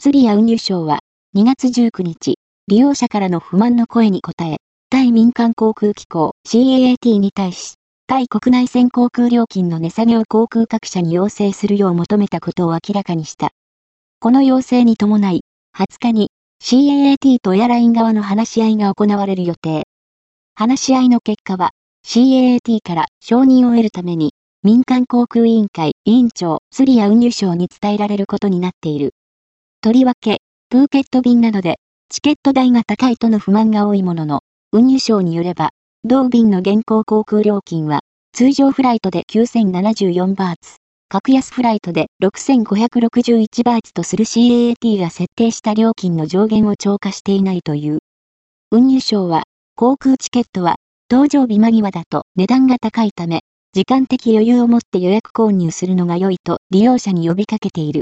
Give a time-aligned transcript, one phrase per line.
[0.00, 1.00] スリア運輸省は
[1.36, 2.36] 2月19日、
[2.68, 4.58] 利用者からの不満の声に応え、
[4.90, 7.74] 対民間航空機構 CAAT に対し、
[8.06, 13.50] 対国内線航空料金の値下げを航空各社に要請するよう求めたことを明らかにした。
[14.20, 15.40] この要請に伴い、
[15.76, 16.30] 20日に
[16.62, 19.82] CAAT とエアライン側の話し合いが行われる予定。
[20.54, 21.72] 話し合いの結果は、
[22.06, 29.10] CAAT から承認を得るために、民間航空委員会委員長スリア運輸省に伝えられることになっている。
[29.80, 30.40] とりわけ、
[30.70, 34.40] プーケット便などで、チケット代が高いとの不満が多いものの、
[34.72, 35.70] 運輸省によれば、
[36.02, 38.00] 同便の現行航空料金は、
[38.32, 48.00] 通常フライトで9074バーツ、格安フライトで6561バーツとする CAAT が設定した料金の上限を超過していないという。
[48.72, 49.44] 運輸省は、
[49.76, 50.74] 航空チケットは、
[51.08, 53.42] 搭乗日間際だと値段が高いため、
[53.74, 57.96] 時間的余裕を持って予約購入するのが良いと利用者に呼びかけている。